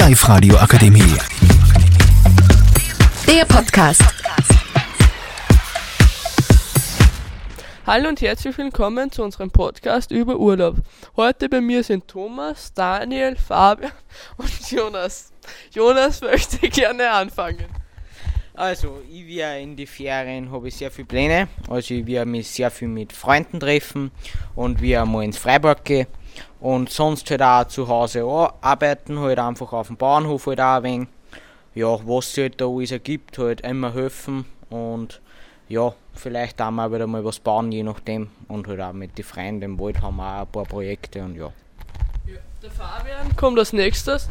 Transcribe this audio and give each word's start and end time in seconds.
Live-Radio 0.00 0.56
Akademie. 0.56 1.14
Der 3.28 3.44
Podcast. 3.44 4.02
Hallo 7.86 8.08
und 8.08 8.22
herzlich 8.22 8.56
willkommen 8.56 9.12
zu 9.12 9.22
unserem 9.22 9.50
Podcast 9.50 10.10
über 10.10 10.36
Urlaub. 10.36 10.76
Heute 11.16 11.50
bei 11.50 11.60
mir 11.60 11.84
sind 11.84 12.08
Thomas, 12.08 12.72
Daniel, 12.72 13.36
Fabian 13.36 13.92
und 14.38 14.70
Jonas. 14.70 15.34
Jonas 15.70 16.22
möchte 16.22 16.66
gerne 16.70 17.10
anfangen. 17.10 17.66
Also, 18.54 19.02
ich 19.12 19.26
wir 19.26 19.54
in 19.58 19.76
die 19.76 19.86
Ferien 19.86 20.50
habe 20.50 20.68
ich 20.68 20.76
sehr 20.76 20.90
viele 20.90 21.08
Pläne. 21.08 21.48
Also, 21.68 21.92
ich 21.92 22.06
werde 22.06 22.30
mich 22.30 22.48
sehr 22.48 22.70
viel 22.70 22.88
mit 22.88 23.12
Freunden 23.12 23.60
treffen 23.60 24.12
und 24.54 24.80
wir 24.80 25.04
mal 25.04 25.24
ins 25.24 25.36
Freiburg 25.36 25.84
gehen. 25.84 26.06
Und 26.60 26.90
sonst 26.90 27.30
halt 27.30 27.42
auch 27.42 27.64
zu 27.66 27.88
Hause 27.88 28.24
arbeiten, 28.60 29.18
halt 29.18 29.38
einfach 29.38 29.72
auf 29.72 29.86
dem 29.86 29.96
Bauernhof 29.96 30.46
halt 30.46 30.60
auch 30.60 30.76
ein 30.76 30.82
wenig. 30.82 31.08
Ja, 31.74 31.98
was 32.06 32.28
es 32.32 32.38
halt 32.38 32.60
da 32.60 32.66
alles 32.66 32.90
ergibt, 32.90 33.38
halt 33.38 33.60
immer 33.60 33.94
helfen 33.94 34.44
und 34.70 35.20
ja, 35.68 35.94
vielleicht 36.14 36.60
auch 36.60 36.72
mal 36.72 36.92
wieder 36.92 37.06
mal 37.06 37.24
was 37.24 37.38
bauen, 37.38 37.70
je 37.70 37.84
nachdem. 37.84 38.28
Und 38.48 38.66
halt 38.66 38.80
auch 38.80 38.92
mit 38.92 39.16
den 39.16 39.24
Freunden 39.24 39.62
im 39.62 39.78
Wald 39.78 40.02
haben 40.02 40.16
wir 40.16 40.38
auch 40.38 40.40
ein 40.40 40.48
paar 40.48 40.64
Projekte 40.64 41.22
und 41.22 41.36
ja. 41.36 41.52
Der 42.62 42.70
Fabian 42.70 43.34
kommt 43.36 43.58
als 43.58 43.72
nächstes. 43.72 44.28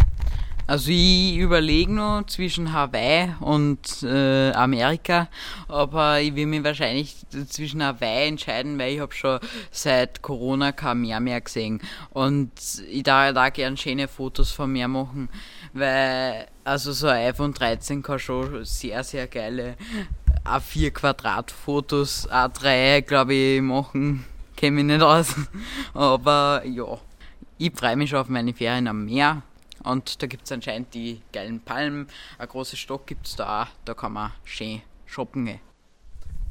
Also 0.70 0.92
ich 0.92 1.36
überlege 1.38 1.92
noch 1.92 2.28
zwischen 2.28 2.74
Hawaii 2.74 3.34
und 3.40 4.04
äh, 4.04 4.52
Amerika, 4.52 5.28
aber 5.68 6.22
ich 6.22 6.36
will 6.36 6.46
mich 6.46 6.64
wahrscheinlich 6.64 7.16
zwischen 7.48 7.84
Hawaii 7.84 8.28
entscheiden, 8.28 8.78
weil 8.78 8.94
ich 8.94 9.00
habe 9.00 9.12
schon 9.12 9.40
seit 9.72 10.22
Corona 10.22 10.72
kein 10.72 11.02
Meer 11.02 11.22
mehr 11.22 11.42
gesehen. 11.42 11.82
Und 12.12 12.52
ich 12.88 13.02
darf 13.02 13.34
da 13.34 13.50
gern 13.50 13.78
schöne 13.78 14.08
Fotos 14.08 14.52
von 14.52 14.72
mir 14.72 14.88
machen, 14.88 15.30
weil 15.74 16.46
also 16.64 16.92
so 16.92 17.08
ein 17.08 17.30
iPhone 17.30 17.56
13 17.56 18.04
kann 18.04 18.20
schon 18.20 18.64
sehr, 18.64 19.04
sehr 19.04 19.26
geile 19.26 19.76
A4 20.46 20.92
Quadrat 20.92 21.50
Fotos, 21.50 22.30
A3 22.30 23.02
glaube 23.02 23.34
ich 23.34 23.62
machen, 23.64 24.24
kenne 24.56 24.76
mich 24.76 24.86
nicht 24.86 25.02
aus, 25.02 25.34
aber 25.96 26.62
ja, 26.64 27.00
ich 27.58 27.72
freue 27.74 27.96
mich 27.96 28.12
schon 28.12 28.20
auf 28.20 28.30
meine 28.30 28.54
Ferien 28.54 28.88
am 28.88 29.06
Meer 29.06 29.42
und 29.84 30.22
da 30.22 30.28
gibt 30.28 30.46
es 30.46 30.52
anscheinend 30.52 30.94
die 30.94 31.22
geilen 31.32 31.60
Palmen. 31.60 32.08
Ein 32.38 32.48
großer 32.48 32.78
Stock 32.78 33.08
gibt 33.08 33.28
es 33.28 33.36
da 33.36 33.64
auch. 33.64 33.68
Da 33.86 33.94
kann 33.94 34.14
man 34.14 34.32
schön 34.44 34.82
shoppen 35.06 35.46
gehen. 35.46 35.60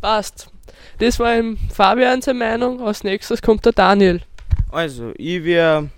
Passt. 0.00 0.50
Das 0.98 1.18
war 1.18 1.34
im 1.34 1.56
Fabian 1.72 2.22
seine 2.22 2.38
Meinung. 2.38 2.80
Als 2.80 3.04
nächstes 3.04 3.42
kommt 3.42 3.64
der 3.64 3.72
Daniel. 3.72 4.22
Also, 4.70 5.12
ich 5.16 5.42
wir 5.44 5.90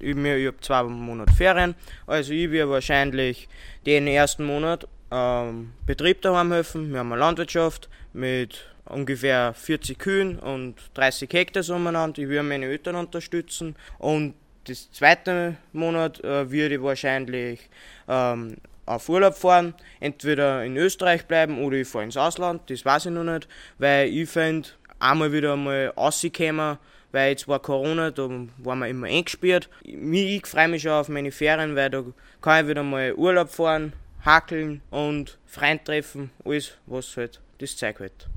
ich, 0.00 0.16
ich 0.16 0.46
habe 0.46 0.60
zwei 0.60 0.82
Monate 0.84 1.32
Ferien, 1.32 1.74
also 2.06 2.32
ich 2.32 2.50
werde 2.50 2.70
wahrscheinlich 2.70 3.48
den 3.86 4.06
ersten 4.06 4.44
Monat 4.44 4.88
ähm, 5.10 5.72
Betrieb 5.86 6.22
daheim 6.22 6.52
helfen. 6.52 6.90
Wir 6.92 7.00
haben 7.00 7.12
eine 7.12 7.20
Landwirtschaft 7.20 7.88
mit 8.12 8.64
ungefähr 8.86 9.54
40 9.54 9.98
Kühen 9.98 10.38
und 10.38 10.76
30 10.94 11.30
Hektar 11.32 11.68
umeinander. 11.76 12.20
Ich 12.20 12.28
will 12.28 12.42
meine 12.42 12.66
Eltern 12.66 12.96
unterstützen 12.96 13.76
und 13.98 14.34
das 14.64 14.90
zweite 14.92 15.56
Monat 15.72 16.22
äh, 16.22 16.50
würde 16.50 16.76
ich 16.76 16.82
wahrscheinlich 16.82 17.68
ähm, 18.08 18.56
auf 18.86 19.08
Urlaub 19.08 19.36
fahren, 19.36 19.74
entweder 20.00 20.64
in 20.64 20.76
Österreich 20.76 21.26
bleiben 21.26 21.62
oder 21.62 21.76
ich 21.76 21.88
fahre 21.88 22.04
ins 22.04 22.16
Ausland, 22.16 22.68
das 22.68 22.84
weiß 22.84 23.06
ich 23.06 23.12
noch 23.12 23.24
nicht, 23.24 23.48
weil 23.78 24.08
ich 24.08 24.28
finde, 24.28 24.68
einmal 24.98 25.32
wieder 25.32 25.56
mal 25.56 25.92
rauskommen, 25.96 26.78
weil 27.12 27.30
jetzt 27.30 27.48
war 27.48 27.60
Corona, 27.60 28.10
da 28.10 28.28
waren 28.58 28.78
wir 28.78 28.88
immer 28.88 29.06
eingesperrt. 29.06 29.68
Ich 29.82 30.46
freue 30.46 30.68
mich 30.68 30.82
schon 30.82 30.92
auf 30.92 31.08
meine 31.08 31.32
Ferien, 31.32 31.74
weil 31.74 31.90
da 31.90 32.04
kann 32.40 32.64
ich 32.64 32.70
wieder 32.70 32.82
mal 32.82 33.14
Urlaub 33.14 33.50
fahren, 33.50 33.92
hakeln 34.24 34.82
und 34.90 35.38
Freund 35.46 35.84
treffen, 35.84 36.30
alles, 36.44 36.72
was 36.86 37.16
halt 37.16 37.40
das 37.58 37.76
Zeug 37.76 38.00
hat. 38.00 38.28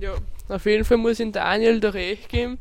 Ja, 0.00 0.14
auf 0.48 0.66
jeden 0.66 0.84
Fall 0.84 0.98
muss 0.98 1.20
ich 1.20 1.32
Daniel 1.32 1.80
da 1.80 1.90
recht 1.90 2.28
geben. 2.28 2.58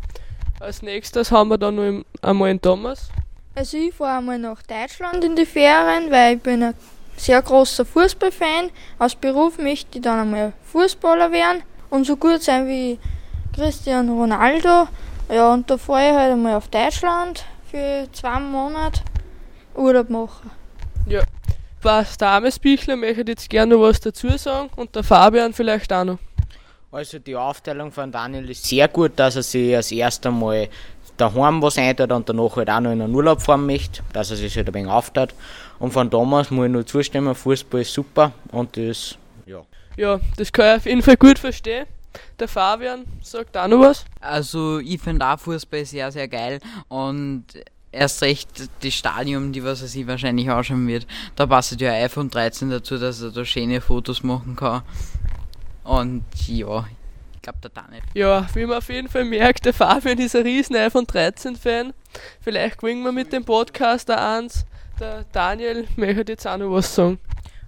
Als 0.59 0.81
nächstes 0.81 1.31
haben 1.31 1.49
wir 1.49 1.57
dann 1.57 1.75
noch 1.75 2.05
einmal 2.21 2.49
den 2.49 2.61
Thomas. 2.61 3.09
Also 3.55 3.77
ich 3.77 3.93
fahre 3.93 4.19
einmal 4.19 4.39
nach 4.39 4.61
Deutschland 4.63 5.23
in 5.23 5.35
die 5.35 5.45
Ferien, 5.45 6.11
weil 6.11 6.35
ich 6.35 6.41
bin 6.41 6.63
ein 6.63 6.73
sehr 7.17 7.41
großer 7.41 7.85
Fußballfan. 7.85 8.69
Als 8.97 9.15
Beruf 9.15 9.57
möchte 9.57 9.97
ich 9.97 10.01
dann 10.01 10.19
einmal 10.19 10.53
Fußballer 10.71 11.31
werden 11.31 11.63
und 11.89 12.05
so 12.05 12.15
gut 12.15 12.41
sein 12.41 12.67
wie 12.67 12.99
Cristiano 13.53 14.13
Ronaldo. 14.13 14.87
Ja, 15.29 15.53
und 15.53 15.69
da 15.69 15.77
fahre 15.77 16.09
ich 16.09 16.15
halt 16.15 16.31
einmal 16.33 16.55
auf 16.55 16.67
Deutschland 16.67 17.45
für 17.69 18.07
zwei 18.13 18.39
Monate 18.39 19.01
Urlaub 19.75 20.09
machen. 20.09 20.51
Ja, 21.07 21.23
was 21.81 22.17
der 22.17 22.29
Ames 22.29 22.59
Bichler 22.59 22.95
möchte 22.95 23.23
jetzt 23.27 23.49
gerne 23.49 23.75
noch 23.75 23.81
was 23.81 23.99
dazu 23.99 24.29
sagen 24.37 24.69
und 24.75 24.95
der 24.95 25.03
Fabian 25.03 25.53
vielleicht 25.53 25.91
auch 25.91 26.03
noch. 26.03 26.19
Also 26.95 27.19
die 27.19 27.35
Aufteilung 27.35 27.91
von 27.91 28.09
Daniel 28.09 28.49
ist 28.49 28.63
sehr 28.63 28.87
gut, 28.87 29.11
dass 29.17 29.35
er 29.35 29.43
sich 29.43 29.75
als 29.75 29.91
erstes 29.91 30.31
Mal 30.31 30.69
daheim 31.17 31.61
was 31.61 31.77
einteilt 31.77 32.13
und 32.13 32.29
danach 32.29 32.55
halt 32.55 32.69
auch 32.69 32.79
noch 32.79 32.91
in 32.93 33.01
einen 33.01 33.13
Urlaub 33.13 33.41
fahren 33.41 33.65
möchte, 33.65 34.01
dass 34.13 34.31
er 34.31 34.37
sich 34.37 34.55
halt 34.55 34.69
ein 34.69 34.73
wenig 34.73 34.89
aufteilt. 34.89 35.33
Und 35.77 35.91
von 35.91 36.09
Thomas 36.09 36.51
muss 36.51 36.67
ich 36.67 36.71
nur 36.71 36.85
zustimmen, 36.85 37.35
Fußball 37.35 37.81
ist 37.81 37.91
super 37.91 38.31
und 38.53 38.77
das, 38.77 39.17
ja. 39.45 39.61
Ja, 39.97 40.21
das 40.37 40.53
kann 40.53 40.67
ich 40.67 40.77
auf 40.77 40.85
jeden 40.85 41.01
Fall 41.01 41.17
gut 41.17 41.37
verstehen. 41.37 41.85
Der 42.39 42.47
Fabian 42.47 43.03
sagt 43.21 43.57
auch 43.57 43.67
noch 43.67 43.81
was. 43.81 44.05
Also 44.21 44.79
ich 44.79 45.01
finde 45.01 45.27
auch 45.27 45.37
Fußball 45.37 45.83
sehr, 45.83 46.13
sehr 46.13 46.29
geil 46.29 46.61
und 46.87 47.43
erst 47.91 48.21
recht 48.21 48.69
das 48.81 48.93
Stadion, 48.93 49.51
die 49.51 49.65
was 49.65 49.81
er 49.81 49.89
sich 49.89 50.07
wahrscheinlich 50.07 50.49
anschauen 50.49 50.87
wird. 50.87 51.07
Da 51.35 51.45
passt 51.45 51.79
ja 51.81 51.91
iPhone 51.91 52.29
13 52.29 52.69
dazu, 52.69 52.97
dass 52.97 53.21
er 53.21 53.31
da 53.31 53.43
schöne 53.43 53.81
Fotos 53.81 54.23
machen 54.23 54.55
kann. 54.55 54.83
Und 55.85 56.25
ja, 56.47 56.87
ich 57.35 57.41
glaube 57.43 57.59
der 57.61 57.69
Daniel. 57.69 58.01
Ja, 58.15 58.47
wie 58.55 58.65
man 58.65 58.79
auf 58.79 58.89
jeden 58.89 59.07
Fall 59.07 59.23
merkt, 59.23 59.65
der 59.65 59.73
Fabian 59.73 60.17
ist 60.17 60.35
ein 60.35 60.41
riesen 60.43 60.75
iPhone 60.75 61.05
13 61.05 61.55
Fan. 61.55 61.93
Vielleicht 62.41 62.79
gewinnen 62.79 63.03
wir 63.03 63.11
mit 63.11 63.31
dem 63.31 63.45
Podcast 63.45 64.09
da 64.09 64.37
eins. 64.37 64.65
Der 64.99 65.25
Daniel 65.31 65.87
möchte 65.95 66.31
jetzt 66.31 66.47
auch 66.47 66.57
noch 66.57 66.71
was 66.71 66.93
sagen. 66.93 67.19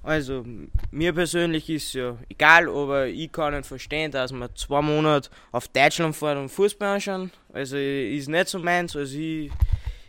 Also, 0.01 0.45
mir 0.89 1.13
persönlich 1.13 1.69
ist 1.69 1.93
ja 1.93 2.17
egal, 2.29 2.69
aber 2.69 3.07
ich 3.07 3.31
kann 3.31 3.53
nicht 3.53 3.67
verstehen, 3.67 4.09
dass 4.09 4.31
man 4.31 4.49
zwei 4.55 4.81
Monate 4.81 5.29
auf 5.51 5.67
Deutschland 5.67 6.15
fahren 6.15 6.37
und 6.37 6.49
Fußball 6.49 6.95
anschauen. 6.95 7.29
Also, 7.53 7.77
ist 7.77 8.29
nicht 8.29 8.47
so 8.47 8.57
meins. 8.57 8.95
Also, 8.95 9.17
ich, 9.17 9.51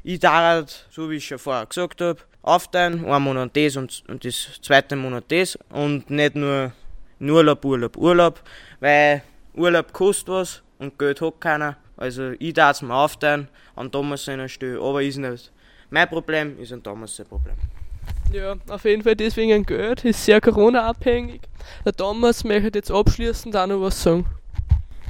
ich 0.05 0.21
darf, 0.21 0.87
so 0.91 1.11
wie 1.11 1.17
ich 1.17 1.27
schon 1.27 1.39
vorher 1.39 1.67
gesagt 1.67 2.01
habe, 2.01 2.21
aufteilen, 2.43 3.05
einen 3.05 3.23
Monat 3.23 3.51
das 3.55 3.77
und, 3.77 4.05
und 4.09 4.25
das 4.25 4.61
zweite 4.63 4.97
Monat 4.97 5.25
das 5.29 5.59
und 5.71 6.09
nicht 6.09 6.37
nur 6.37 6.73
Urlaub, 7.21 7.65
Urlaub, 7.65 7.97
Urlaub, 7.97 8.43
weil 8.81 9.23
Urlaub 9.55 9.93
kostet 9.93 10.29
was 10.29 10.63
und 10.79 10.99
Geld 10.99 11.21
hat 11.21 11.41
keiner. 11.41 11.77
Also 11.97 12.33
ich 12.39 12.55
darf 12.55 12.77
es 12.77 12.83
mir 12.83 12.95
aufteilen 12.95 13.49
an 13.75 13.91
Thomas 13.91 14.25
seiner 14.25 14.49
Stelle, 14.49 14.81
aber 14.81 15.03
ist 15.03 15.19
nicht 15.19 15.53
mein 15.91 16.09
Problem, 16.09 16.59
ist 16.61 16.73
ein 16.73 16.83
Thomas 16.83 17.17
sein 17.17 17.27
Problem. 17.27 17.57
Ja, 18.33 18.57
auf 18.69 18.85
jeden 18.85 19.03
Fall 19.03 19.17
deswegen 19.17 19.53
ein 19.53 19.65
Geld, 19.65 20.05
ist 20.05 20.25
sehr 20.25 20.41
Corona-abhängig. 20.41 21.41
Der 21.85 21.95
Thomas 21.95 22.45
möchte 22.45 22.79
jetzt 22.79 22.91
abschließend 22.91 23.57
auch 23.57 23.67
noch 23.67 23.81
was 23.81 24.03
sagen. 24.03 24.27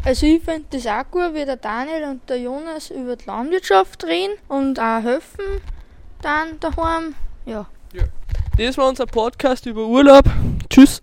Also 0.05 0.27
ich 0.27 0.43
finde 0.43 0.65
das 0.71 0.87
auch 0.87 1.11
gut, 1.11 1.35
wie 1.35 1.45
der 1.45 1.57
Daniel 1.57 2.05
und 2.05 2.29
der 2.31 2.41
Jonas 2.41 2.91
über 2.91 3.17
die 3.17 3.25
Landwirtschaft 3.27 4.05
reden 4.05 4.35
und 4.47 4.79
auch 4.79 5.03
helfen 5.03 5.61
dann 6.23 6.61
daheim. 6.61 7.15
Ja. 7.45 7.67
ja. 7.93 8.05
Das 8.57 8.79
war 8.79 8.89
unser 8.89 9.07
Podcast 9.07 9.67
über 9.67 9.85
Urlaub. 9.85 10.25
Tschüss. 10.71 11.03